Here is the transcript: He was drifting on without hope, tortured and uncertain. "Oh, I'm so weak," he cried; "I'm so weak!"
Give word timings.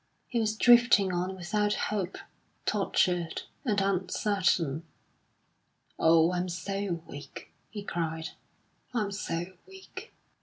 He 0.27 0.39
was 0.39 0.57
drifting 0.57 1.13
on 1.13 1.35
without 1.35 1.75
hope, 1.75 2.17
tortured 2.65 3.43
and 3.63 3.79
uncertain. 3.79 4.81
"Oh, 5.99 6.31
I'm 6.31 6.49
so 6.49 7.03
weak," 7.05 7.51
he 7.69 7.83
cried; 7.83 8.29
"I'm 8.95 9.11
so 9.11 9.53
weak!" 9.67 10.11